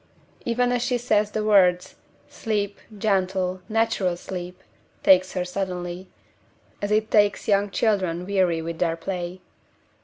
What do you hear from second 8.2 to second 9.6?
weary with their play.